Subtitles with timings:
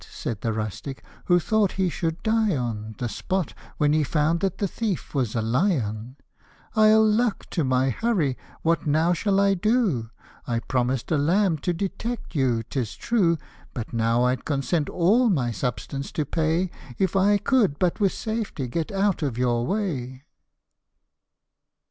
[0.21, 4.57] "said the rustic, who thought he should die on The spot, when he found that
[4.57, 6.15] the thief was a lion!
[6.41, 8.35] '* 111 luck to my hurry!
[8.63, 10.09] what now shall I do?
[10.47, 13.37] I promised a lamb to detect you, 'tis true;
[13.75, 18.67] But now I'd consent all my substance to pay, If I could but with safety
[18.67, 20.23] get out of your way."